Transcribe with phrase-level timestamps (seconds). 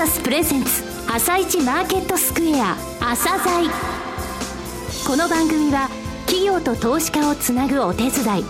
[0.00, 3.68] サスプレゼンツ朝一マーケットスクエア朝鮮
[5.06, 5.90] この番組は
[6.24, 8.44] 企業と投資家をつなぐお手伝い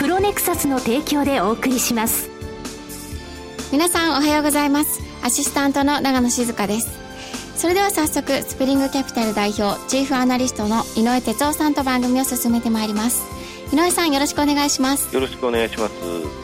[0.00, 2.28] プロネクサスの提供でお送りします。
[3.70, 5.00] 皆さんおはようございます。
[5.22, 6.88] アシスタントの長野静香です。
[7.54, 13.22] それでは早速スプリングキャピタル代表チーフアナリストの井上哲夫さんと番組を進めてまいります。
[13.72, 15.14] 井上さんよろしくお願いします。
[15.14, 16.43] よろしくお願いします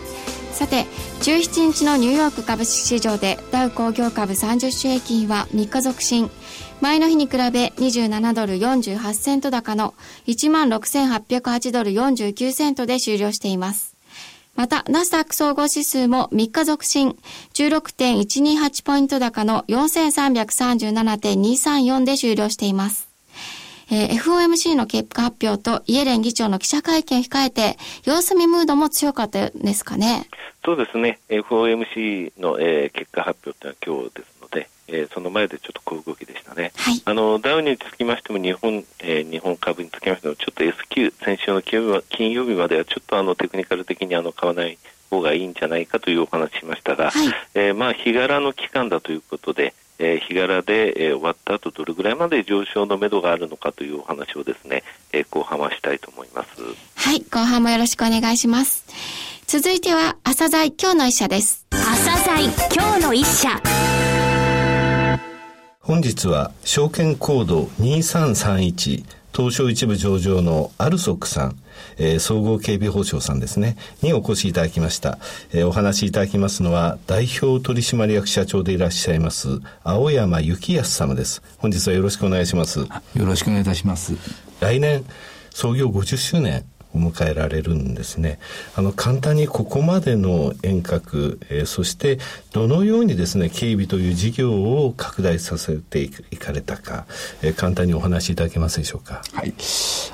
[0.61, 0.85] さて
[1.21, 6.31] 17日のニューヨーク株式市場でダウ工業株30種平均は3日続伸。
[6.83, 9.95] 前の日に比べ27ドル48セント高の
[10.27, 13.97] 16,808ドル49セントで終了しています。
[14.55, 17.17] また、ナスダック総合指数も3日続伸、
[17.55, 23.10] 16.128ポイント高の4337.234で終了しています。
[23.91, 30.27] えー、FOMC の結果発表とイエレン議長の記者会見を控えて、様子見ムードも強かったですかね？
[30.65, 31.19] そうですね。
[31.29, 36.73] FOMC の、えー、結果発表というのは今日ですので、えー、その前でちょっと小動きでしたね。
[36.77, 44.79] はい、あのダウにつきましても日本、えー、日本株につきましてもちょっと S q 先週の金曜日は金曜日まではちょっとあのテクニカル的にあの買わない
[45.11, 56.51] 方がいいんじゃないかというお話しましたが、はい、えー、まあ日柄の期間だということで、えー、日柄で、えー、終わった後どれぐらいまで上昇のめどがあるのかというお話をですね、えー、後半はしたいと思います。
[56.97, 58.87] はい、後半もよろしくお願いします。
[59.47, 61.67] 続いては朝鮮今日の一社です。
[61.71, 63.61] 朝鮮今日の一社。
[65.81, 71.57] 本日は証券コード2331東証一部上場のアルソックさん、
[71.99, 75.19] えー、総合警備保障さんですね、にお越しいただきました。
[75.53, 81.43] えー、お話しいただきますのは、代表取締役社長でいらっしゃいます、青山幸康様です。
[81.59, 82.81] 本日はよろしくお願いします。
[82.81, 84.15] よろしくお願いいたします。
[84.61, 85.05] 来年、
[85.51, 88.39] 創業50周年を迎えられるんですね。
[88.77, 92.19] あの簡単にここまでの遠隔、えー、そして
[92.53, 97.07] どのようにですね警備という事業を拡大させていかれたか、
[97.43, 99.23] えー、簡単にお話しいただけますでしょうか？
[99.33, 99.55] はい。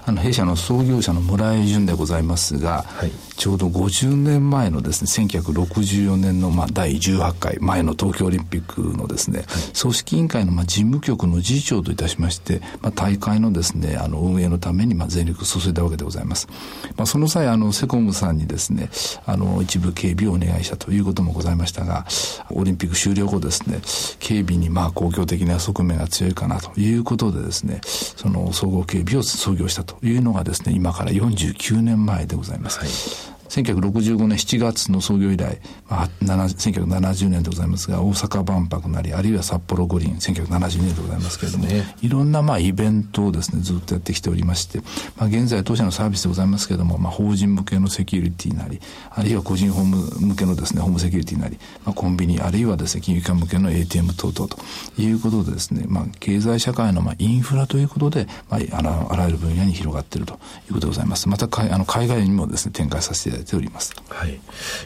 [0.04, 9.46] あの弊社の創業者の村井淳でございますが、はい、ちょうど50年前のですね1964年のまあ第18回前の東京オリンピックのですね、はい、
[9.80, 16.48] 組織委員会のまあ事務局の次長といたしまして、まあ大会のですねあの運営のためにまあ全力を注いだわけでございます。
[16.96, 18.90] まあ、その際、あの、セコムさんにですね、
[19.26, 22.06] あの、一部警備をお願いしたということもございましたが、
[22.50, 23.80] オリンピック終了後ですね、
[24.18, 32.78] 警備にまあ公共的な側面が強いかなということでですね、その総合警備を創業したというのがですね、今から49年前でございます。
[32.78, 35.58] はい1965年7月の創業以来、
[35.88, 44.78] まあ、1970年でございますが、大阪万博なり、あるいは札幌五輪、1972年でございますけれども、ね、いろんなまあイベントをですね、ずっとやってきておりまして、
[45.16, 48.80] まあ、現在当社のサービスでございますけれども、まあ、法人向けのセキュリティなり、
[49.10, 54.58] あるいは個人ホーム向けのですね、ホームセキュリティなり、まあ、コンビニ、あるいはですね、金融機関向けの ATM 等々と
[55.00, 61.28] いうことでですね、まあ、経済社会のまあインフラということで、まあ、あのあらゆる分野に広がっているということでございます。
[61.28, 63.94] またあの海外にもですね、展開させてだいております。
[64.08, 64.40] はい、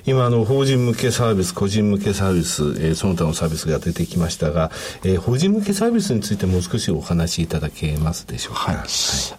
[0.06, 4.70] 今あの法人向けサービス個人向けサービス、えー、その他のサービスが出てきましたが、
[5.04, 8.86] えー、法人向けサービスについてもう少しお話しいただけますでしょうか、はい、はい、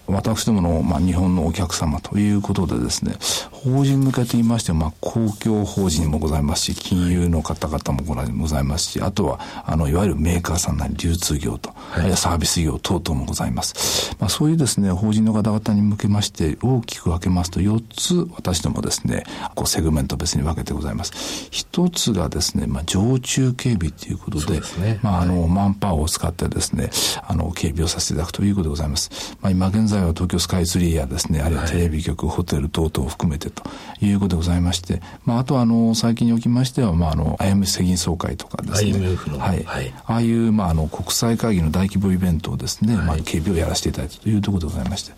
[0.07, 3.15] 私どもの、まあ、日本のお客様ということでですね
[3.51, 19.23] 法人向けと言いましても、まあ、公共法人もございますし金融の方々もございますしあとはあのいわゆるメーカーさんなり流通業と、はい、サービス業等々もございます、まあ、そういうですね法人の方々に向けまして大きく分けますと4つ私どもですね
[19.55, 21.49] こうセグメント別に分けてございます。
[21.51, 26.89] 一つがですね、まあ、常駐警備ということで、でね、まあ、あの、はい、マンパワーを使ってですね、
[27.27, 29.37] あの、警備をさせていただくということでございます。
[29.41, 33.63] まあ、今現在は東京スカイツリーやですね、あるいはテレビ局、はい、ホテル等々を含めてと
[34.01, 38.91] いうことでございまして、まあ、あとは、あの、最近におきましては、まあ、あの、IMF 世銀総会とかですね、
[39.37, 39.63] はい。
[39.63, 45.13] はい、ああいう、まあ、あの、国際会議の大規模イベントをですね、まあ、警備をやらせていただいたというところでございまして、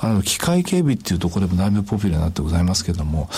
[0.00, 3.28] あの、機械警備っていうところでもだいぶポピュラーになってございますけれども、はい、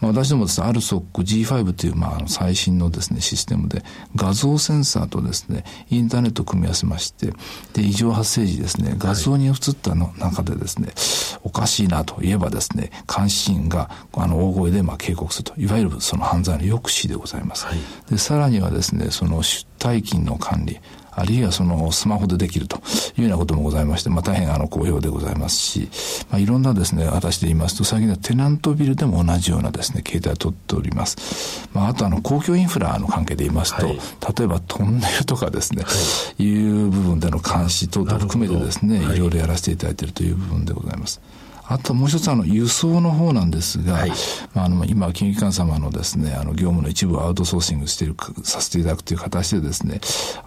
[0.00, 1.02] まあ、私どもですね、ある ALSOC
[1.44, 3.82] G5 という、まあ、最新のですね、システムで、
[4.14, 7.32] 画像センサーとですね、インターネットを組み合わせまして、
[7.72, 10.94] で、異常発生時ですね、画像に映ったの中でですね、はい、
[11.42, 17.66] おかしいなといえばですね、監視員が、あの、大声で、まあ、警告すると、いわゆるその犯罪の抑止でございます。
[17.66, 17.78] はい、
[18.08, 20.78] で、さらにはですね、その出退勤の管理、
[21.14, 22.76] あるいはそのスマホでできると
[23.16, 25.88] いうようなこともございまして、まあ大変あの好評でございますし、
[26.30, 31.68] まあいろんなですね、私で言いますと、最近はテナントビルでも同じようなですね、形態を取っております。
[31.74, 35.88] まああとあの公共インフラの関係で言いますと、はい、例えばトンネルとかですね、は
[36.38, 41.20] い、いう部分での監視等々含めてですね、いろいろやらせていただいているという部分でございます。
[41.68, 44.10] あともう一つあの輸送の方なんですが、はい、
[44.54, 50.00] まあ、あの今金融機関様のですねあの業務の一部をアウトソーシングしているさせていただくという形でですね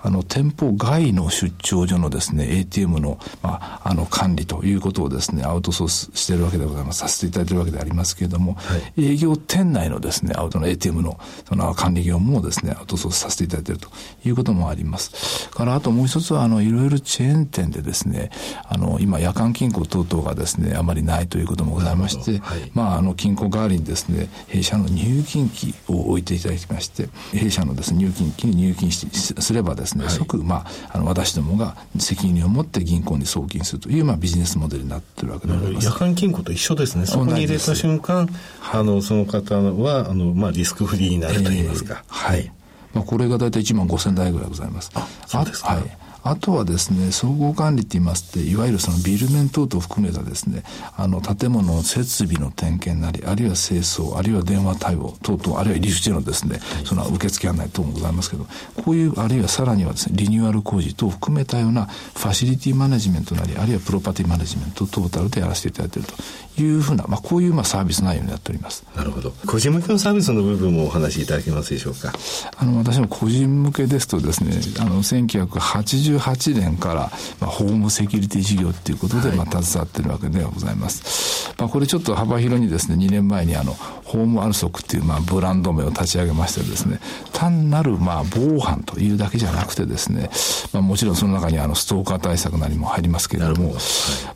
[0.04, 7.00] あの店舗外の出張所のですね ATM の,、まあ、あの管理ということをですねアウトソースしているわけでございます。
[7.00, 13.90] させていただいているわけでありますけれども、はい、営業店内のですねアウトの ATM のその管理業務もですねアウトソースさせていただいていると
[14.26, 15.50] いうこともあります。
[15.50, 18.32] からあともう一つはあのいろいろチェーン店でですね
[18.68, 35.86] あの今夜間金庫等々がですねあまりないということもございまして、はい、まああの金庫代わりにですね弊社の入金機を置いていただきまして弊社のですね入金機に入金すればですね、はい、即まああの私どもが責任を持って銀行に送金するというまあビジネスモデルになってるわけでございます。
[35.86, 37.06] 夜間金庫と一緒ですね。
[37.06, 38.28] そこに入れた瞬間、
[38.72, 42.04] あのその方はあのまあリスクフリーになると言いますか。
[42.08, 42.52] えー、はい。
[42.94, 44.92] まあこれが大体1万5千台ぐらいございます。
[44.96, 45.76] あ、そうですか。
[45.76, 50.64] はいあとはですね、総合管理って言いますって、いわゆるそのビル面等々含めたですね、
[50.98, 58.48] あの、建物の設備の点検なり、あるいは清掃、あるいは電話対応等々、あるいは入り口のですね、その受付案内等もございますけど、
[58.84, 66.16] こういう、あるいはさらにはですね、リニューアル工事等を含めたようなファシリティマネジメントなり、あるいはプロパティマネジメントトータルでやらせていただいていると
[66.64, 68.84] いうふうな、まあ、こういうまあサービス内容になっております。
[68.96, 69.32] なるほど。
[69.46, 72.12] 個人向けのサービスの部分もお話しいただけますでしょうか？
[72.58, 81.54] あの、私も個人向けですとですね、あの、1988年からら、まあ、ホームセキュリティ事業っていうことで、まあ、携わってるわけではございます。
[81.60, 87.00] まあ、これちょっと幅広にですね、2年前にあの、ホームアルソックっていう、まあ、ブランド名を立ち上げましてですね、
[87.34, 90.30] 単なる、まあ、防犯というだけじゃなくてですね、
[90.74, 93.76] まあ、もちろんその中にあの、ストーカー対策なりも入りますけれども、はい、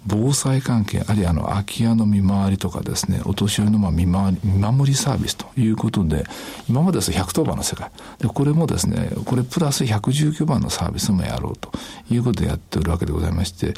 [0.05, 6.25] 防災関係、あるいはあの、空き家の見回りとかですね、お年寄りのまあ見回り、見守りサービスということで、
[6.69, 7.89] 今までです110番の世界。
[8.19, 11.71] で、これもですね、これプラス119番のサービスもやろうと
[12.11, 13.73] いうことでやっておるわけでございまして、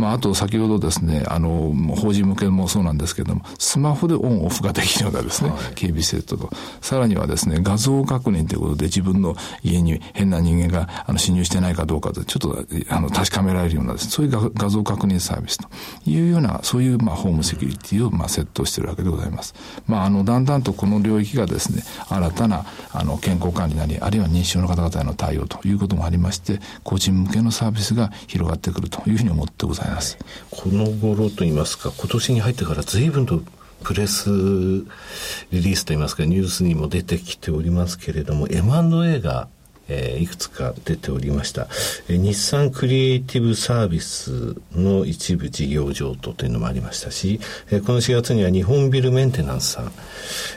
[0.00, 15.68] まあ、あと先ほどですね、あの、法人向けもそうなんですけれども、スマホでオンオフができるようなですね、はい、警備施設と、さらにはですね、画像確認ということで自分の家に変な人間があの侵入してないかどうかで、ちょっとあの確かめられるようなです、ね、そういう画像確認サービスと
[16.06, 19.54] いうような、そういうまあホームセキュリティをまあセットしているわけでございます。
[19.86, 30.18] まあ、あの、だんだんとこの領域がですね、新たなあの健康管理なり、あるいは認知症の方々への対応ということもありまして、個人向けのサービスが広がってくるというふうに思ってございます。
[30.50, 33.42] この頃といいますか、今年に入ってから随分と
[33.82, 39.48] プレスリリースといいますか、ニュースにも出てきておりますけれども、M&A が
[39.88, 41.68] えー、いくつか出ておりました、
[42.08, 47.40] えー、日産クリエイティブサービスの一部事業譲渡というのもありましたし、
[47.70, 49.92] えー、この4月には日本ビルメンテナンスさん、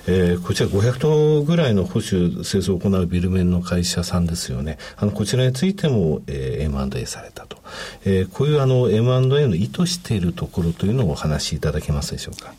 [0.07, 4.77] えー、こちら500棟ぐらいの保守清掃を行うビルメンの会社さんですよね。
[4.97, 7.57] あのこちらについても、えー、M&A されたと、
[8.05, 12.53] えー、こういうあの M&A の意図しているところというのをお話しいただけますでしょうか。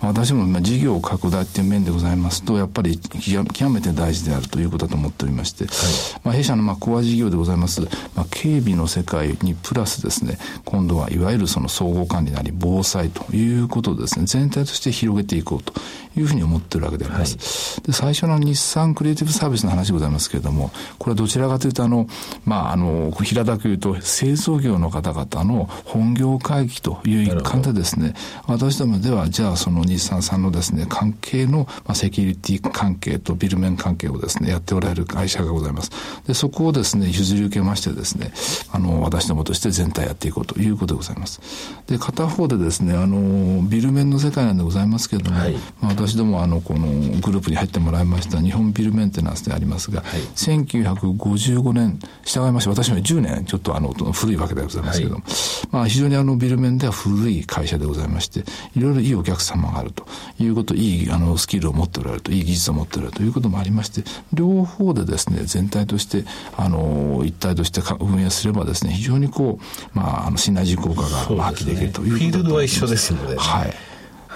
[0.00, 6.20] 私も今事業拡大っていう面でございますとやっぱり極めて大事であるということだと思っておりまして、はい。
[6.24, 7.82] まあ、弊社のまあコア事業でございます、
[8.14, 15.72] まあ、警備の世界にプラスですね、今度はいわゆるその総合管理なり防災ということをですね、全体として広げていこうと
[16.16, 17.80] いうふうに思ってるわけであります。
[17.80, 22.06] はい、で、最初の日産クリエイティブサービスの話でございますけれども、これはどちらかというと、あの、
[22.44, 28.14] まあ、あの、平たく言うと、製造業の方々の本業回帰という一環でですね、
[28.46, 35.90] 私どもでは、じゃあその日産さんのですね、関係の、まあ、セキュリティ関係とビル面関係をですね、やっておられる会社がございます。
[36.26, 38.32] で、そこをですね、譲り受けましてですね、
[38.72, 41.40] あの、私どもとして全体やっていこうということでございます。
[41.86, 46.86] で、片方でですね、あの、ビル面の世界なんでございますけれども、はい、まあ、私どもあの、この
[47.20, 55.32] グループに入ってもらいました日本ビルメンテナンスでありますが、はい、1955年、従いまして、私も10年、ちょっとあの、古いわけでございますけれども、はい、
[55.70, 58.44] まあ、非常にあの、ビル面では古い会社でございまして、
[58.76, 60.06] いろいろいいお客様があると
[60.38, 66.24] いうこと、いいあの、スキルを持っておられると、いい技術を持っておられるということもありまして、両方でですね、全体として、
[66.56, 73.87] あの、一体として運営すればですね、非常にこう、まあ、あの、シナジー効果が発揮できるということ、ね、フィールドは一緒ですので、はい。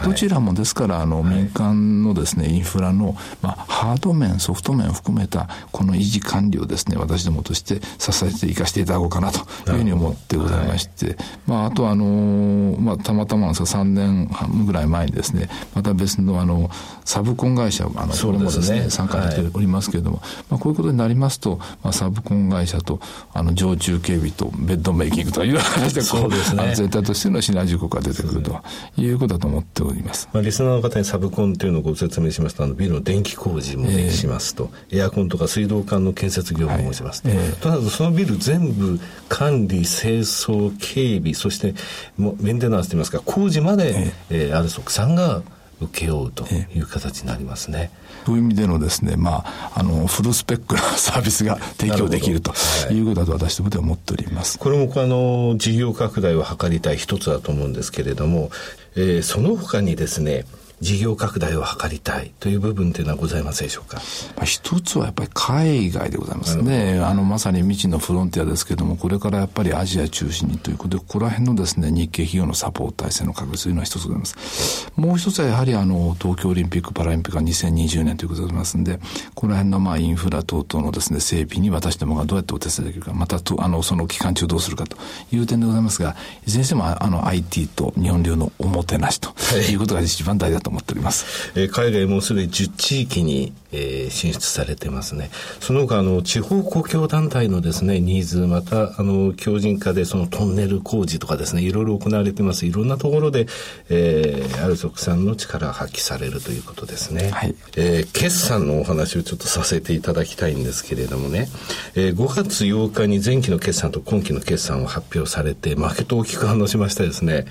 [0.05, 9.41] どちらもですから、あの、民間のですね、インフラの、まあ、ハード面、ソフト面を含めた、この維持管理をですね、私どもとして支えて生かしていただこうかなと
[9.71, 11.17] いうふうに思ってございまして、
[11.47, 16.71] まあ、あとあの、まあ、たまたまなんですが、3年半ぐらい前にですね、また別のあの、
[17.05, 23.01] サブコン会社、あの、これもですね、参加しておりますけれども、まあ、こういうことになりますと、まあ、サブコン会社と、
[23.33, 28.61] あの、常駐警備とベッドメイキングという話で、こう、全体としてのシナジー効果が出てくると
[28.97, 30.29] いうことだと思っておおります。
[30.33, 37.29] まあ、リスナーの方にサブコンっていうのをご説明しますと、あのビルの電気工事もできますと、えー、エアコンとか水道管の建設業務もしますと。
[37.29, 41.75] はいえー、となると、そのビル全部管理、清掃、警備、そして
[42.17, 45.43] もメンテナンスといいますか、工事まで、えー、えー、アルソックさんが
[45.81, 47.91] 請け負うという形になりますね。
[47.93, 52.53] そういう意味でのですね、まあ、あの、フルスペックな サービスが提供できると
[52.91, 54.59] いうことだと私どもで思っております。
[54.59, 58.51] これもあの、事業拡大を図りたい一つだと思うんですけれども、
[58.95, 60.45] えー、その他にですね、
[60.83, 63.99] 事業拡大を図りたいという部分というのはございますでしょうか、
[64.37, 67.01] まあ、一つはやっぱり海外でございますね。
[67.01, 74.93] あの、まさに未知のフロンティアですけれども、これからやっぱりアジア中心にということで、ここら辺のですね、日系企業のサポート体制の確立というのは一つございます。
[74.97, 78.99] もう一つはやはりあの、東京オリンピック・パラリンピックが2020年ということでございますんで、
[79.35, 84.97] この辺のまあインフラ等々のですね、整備に私どもがどうやってお手伝いできるか、またと、あの、その期間中どうするかと
[85.31, 89.33] いう点でございますが、いずれにしてもあの、IT と日本流のおもてなしと
[89.71, 91.53] いうことが一番大事だと思っております。
[91.55, 95.31] えー、海外もすでに10地域に、えー、進出されてますね。
[95.61, 102.67] その他、あの、地方公共団体のですね、ニーズ、また、あの、強靭化でそのトンネル工事とかですね、いろいろ行われてます。
[102.67, 103.47] いろんなところで、
[103.91, 107.31] えー、アルソクさんの力が発揮されるということですね。
[107.31, 107.55] はい。
[107.77, 111.49] えー、決算のお話をちょっとさせていただきたいんですけれどもね、
[111.95, 117.45] えー、5月8日に前期の決算と今期の決算を発表されて、マーケット大きく反応しましたですね。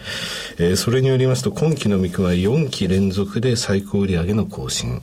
[0.58, 5.02] えー、それによりますと、今期の見込みは4期連続で最高売上の更新、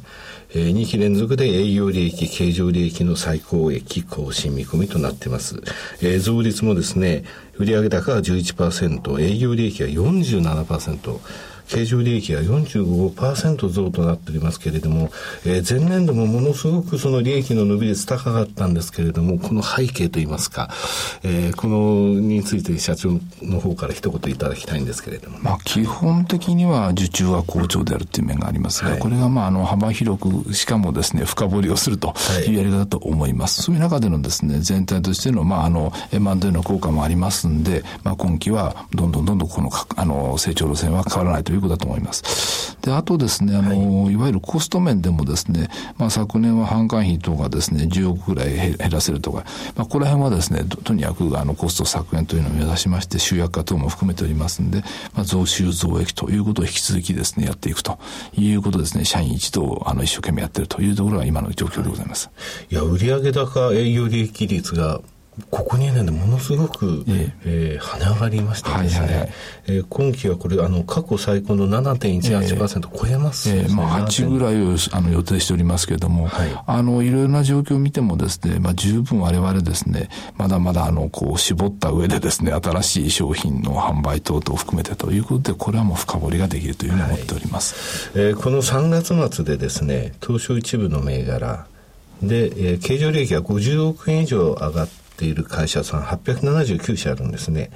[0.51, 5.63] えー、2期連続で営業利益、経常利益の最高益更新見込みとなっています。
[6.01, 7.25] えー、増率もですね、
[7.59, 11.21] 売上高は11%、営業利益は47%、
[11.69, 15.11] 経常利益が45%増となっておりますけれども、
[15.45, 20.71] えー、前年度もものすごくその利益の伸び率高かったんですけれども、この背景といいますか、
[21.23, 32.15] えー、このについて社長の方から一言いただきたいんですけれども、まあ、基本的には受注は好調であるという面がありますが、はい、これがまああの幅広く、しかもですね、深掘りをすると
[32.47, 32.55] い。
[32.55, 33.61] うやり方だと思います。
[33.61, 42.59] はい、そういう中でのですね、全体としての、まああの、M&A の効果もありますんで、まあ今期はどんどんどんどんこの、あの、成長路線は変わらないといういうことだと思います。
[42.83, 49.45] で、あとですね、あの、はい、いわゆるコスト面でもですね、まあ昨年は販管費等がですね、10億ぐらい減らせるとか、
[49.77, 54.83] まあここら辺はですね、とにかくあのコスト削減というのを目指しまして、集約化等も含めておりますんで、
[55.15, 57.99] まあ増収増益ということを引き続きですね、やっていくと
[58.37, 62.31] いうことですね、社員一同、あの、一生懸命やってるというところが今の状況でございます。
[62.71, 65.01] いや、売上高営業利益率が
[65.51, 67.79] ここ2年でものすごく、ええ。
[67.79, 69.33] えー、跳ね上がりましたですね、はいはいはい、
[69.67, 91.67] えー、今期はこれあの過去最高の7.18%超えますね、えー、まあ、8ぐらいをあの予定しておりますけれども、はい、あのいろいろな状況を見てもですね、まあ、十分我々ですねまだまだあのこう絞った上でですね新しい商品の販売等々を含めてということでこれはもう深掘りができるというふうに思っております、はい、えー、この3月末でですね東証一部の銘柄
[92.23, 97.71] で、えー、経常利益が50億円以上上がってている会社さん879社あるんですね。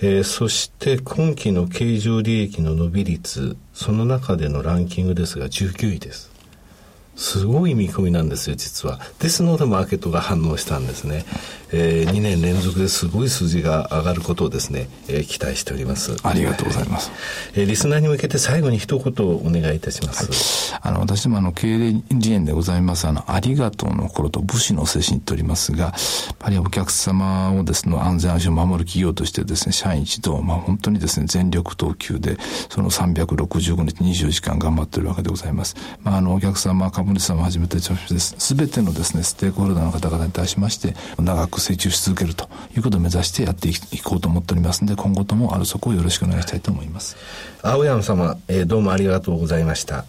[0.00, 6.34] えー、そして今期の経常利益の伸び率、その中でのランキングですが19位です。
[7.16, 8.98] すごい見込みなんですよ、実は。
[9.20, 11.24] ですので、マーケットが反応したんですね。
[11.76, 16.16] えー、2年連続ですごい数字が上がることをですね、えー、期待しております。
[16.22, 17.10] ありがとうございます。
[17.54, 20.72] えー、リスナーに向けて最後に一言お願いいたします。
[20.72, 25.92] はい、あの、私もあの、経営理念でございます、あの、ありがとうの心と武士の精神言っておりますが、やっ
[26.38, 32.36] ぱりお客様をですね、安全安心を守る企業としてですね、社員一同、まあ本当にですね、全力投球で、
[32.68, 35.74] その365日24時間頑張っているわけでございます。
[36.04, 47.16] まああの、お客様、株主様をはじめとすべてのですね、ステークホルダーの方々に対しまして、長く成長し続けるということを目指してやっていこうと思っておりますので、今後ともあるそこをよろしくお願いしたいと思います。
[47.62, 50.04] 青山様、えー、どうもありがとうございました。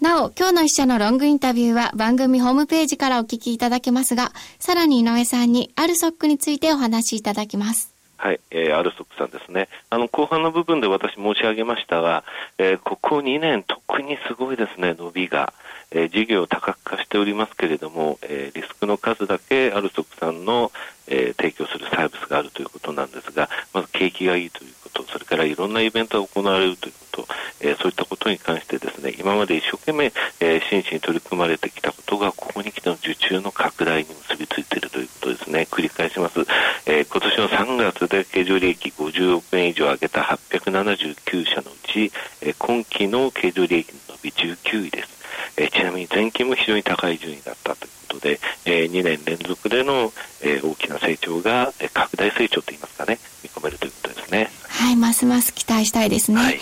[0.00, 7.99] なお、今日の一社のロングインタビューは番組ホームページからお聞きいただけますが、さらに井上さんにアルソックについてお話しいただきます。
[8.20, 9.70] はい、えー、アルソックさんですね。
[9.88, 12.22] あの、後半の部分で私申し上げましたが、
[12.58, 15.54] えー、ここ2年特にすごいですね、伸びが。
[15.92, 20.70] えー、事業を多角化しておりますけれども、えー、リスクの数だけアルソックさんの、
[21.08, 27.28] えー、提供するサービスがあるということなんですが、まず景気がいいということ、それからいろんなイベントが行われるということ、
[27.60, 35.66] えそういったことに関してですね、今まで一生懸命、え真摯に取り組まれてきたことが、ここに来ての受注の拡大に結びついているということですね。
[35.70, 36.40] 繰り返します。
[36.86, 37.76] え今年の3
[38.24, 42.12] 経常利益50億円以上上げた879社のうち、
[42.42, 45.08] え今期の経常利益の伸び19位です。
[45.56, 50.12] えちなみに前期も非常に高い順位だったということで、え2年連続での、
[50.42, 54.50] え大きな成長が、え拡大成長といいますかね、見込めるということですね。
[54.68, 56.36] はい、ますます期待したいですね。
[56.38, 56.60] はい、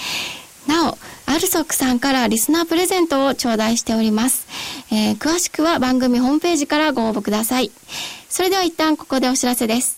[0.66, 4.46] なお、アルソックさんからリスナープレゼントを頂戴しております。
[4.90, 7.70] えー、詳しくは番組ホームページからご応募ください。
[8.28, 9.97] それでは一旦ここでお知らせです。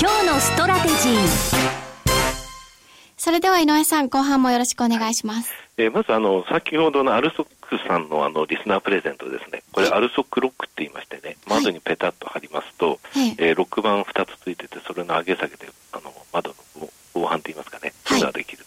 [0.00, 1.54] 今日のストラテジー。
[3.16, 5.52] それでは井上さん、後半もよろしくお願いします。
[5.76, 18.64] えー、まずあの、先ほどのアルソックさんのあのリスナープレゼントですね、これ、 ALSOK ロックって言いましてね、窓にペタッと貼りますと、はい、えー、ロック板2つついてて、それの上げ下げであの窓の防犯と言いますかね、それができる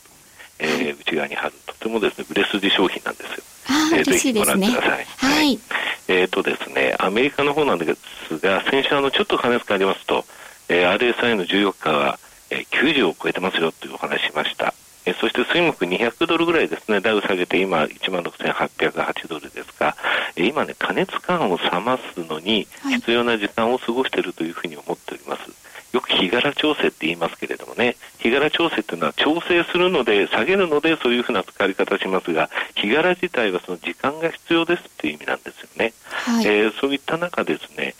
[0.60, 1.74] と、はい、えー、内側に貼る、と。
[1.76, 3.44] てもですね売れ筋商品なんですよ。
[3.70, 5.06] あえー、ぜひご覧ください。
[5.06, 5.60] はい。
[6.08, 7.86] えっ、ー、とですね、アメリカの方なんで
[8.28, 10.26] すが、先週あのちょっと話変わりますと、
[10.70, 12.20] えー、RSI の14日は、
[12.50, 14.74] えー、90を超えてますよというお話しました。
[15.08, 19.96] えそして水木200ドルぐらいですね、ダウ下げて今1万6808ドルですが、
[20.36, 25.68] え今ね、加熱感を冷ますのに必要な時間を過ごしているというふうに思っております。
[25.94, 35.94] よく日柄調整って言いますけれどもね、日柄調整っていうのは調整するので、下げるのでそういうふうな使い方しますが、日柄自体はその時間が必要ですっていう意味なんですよね。
[36.12, 37.96] はい、えー、そういった中ですね、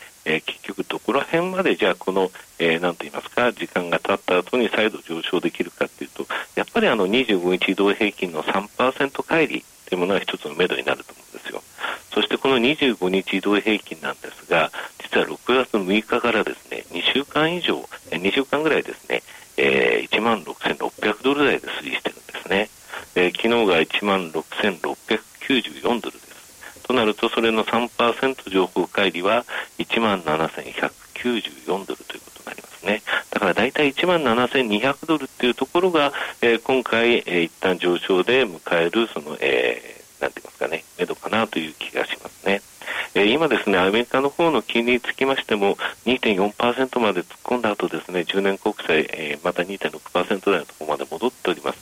[0.88, 8.68] えー、結局どこら辺までじゃあこの、えー、なんと言いますか、時間が経った後に再度上昇できるかっていうと、やっぱりあの25日移動平均の3%
[9.22, 11.62] 乖離というものは一つの目処になると思うんですよ。
[12.12, 17.76] そしてこの25日移動平均なんですが、実は6月6日からですね、2週間以上、
[18.10, 19.22] 2週間ぐらいですね、
[19.56, 22.68] えー、1万6600ドル台で推移してるんですね。
[23.14, 26.82] えー、昨日が1万6694ドルです。
[26.88, 29.44] となると、それの3%情報乖離は
[29.98, 33.02] 1万7194ドルということになりますね。
[33.30, 42.62] だから大体1万7200ドルっていうところが、えー、今回、えー、一旦上昇で迎える、その、えー、なんて言いますかね、目処かなという気がしますね。
[43.14, 51.78] えー、今ですね、アメリカの方の金利につきましても、2.4%まで突っ込んだ後ですね、10年国債、えー、また2.6%台のところまで戻っております。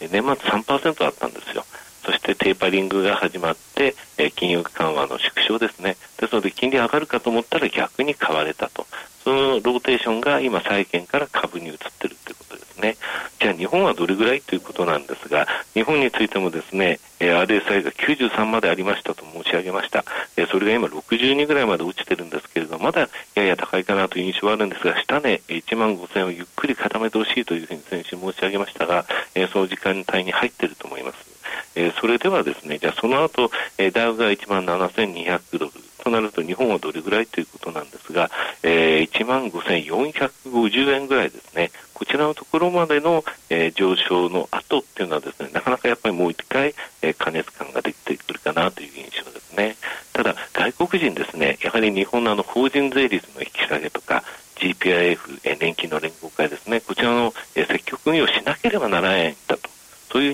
[0.00, 1.64] えー、年末3%あったんですよ。
[2.06, 5.96] そしてテーパリングが始まって、え、金融緩和の縮小ですね。
[6.18, 8.86] ですので、金利上がるかと思ったら逆に買われたと。
[9.24, 12.96] そのローテーションが今、債券から株に移ってるということですね。
[13.40, 20.04] じゃあ、日本はどれぐらいということなんですが、日本についてもですね、え、RSI が93までありましたと申し上げました。
[20.36, 31.35] え、それが今62ぐらいまで落ちてるんですけれど、まだやや高いかなという印象はあるんですが、下値1万5000円をゆっくり固めてほしいというふうに先週申し上げましたが、えー、その時間帯に入っていると思います。
[31.76, 38.30] えー、それではですね、じゃあその後、えー、ダウが1万7200ドルとなると日本はどれぐらいということなんですが、
[38.62, 41.70] えー、1万5450円ぐらいですね。
[41.94, 49.76] こちらのところまでの、えー、上昇の後っていうのはですね、なかなかやっぱりもう一回、えー、加熱感が出てくるかなという印象ですね。
[50.12, 54.22] ただ、外国人ですね、やはり日本のあの法人税率の引き下げとか、
[54.56, 59.36] GPIF、えー、年金の連合会ですね、こちらの、えー、積極運用しなければならない。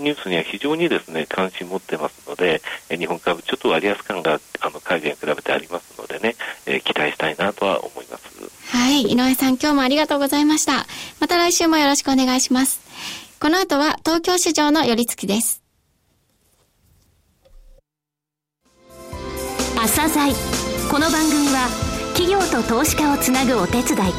[0.03, 2.61] ニュースには非常にですね関心持ってますので、
[2.91, 6.37] え日本株ちょっと割安感があの海外に比べてありますのでね、
[6.67, 8.23] え期待したいなとは思います。
[8.77, 10.87] はい、井上さん今日もありがとうございました。
[11.21, 12.81] また来週もよろしくお願いします。
[13.41, 15.63] この後は東京市場の寄り付きです。
[19.83, 20.33] 朝鮮
[20.91, 21.69] この番組は
[22.15, 24.13] 企業と投資家をつなぐお手伝い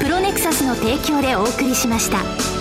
[0.00, 2.51] プロネクサスの提供でお送りしました。